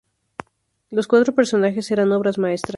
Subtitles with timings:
[0.89, 2.69] Los cuatro personajes eran obras maestras.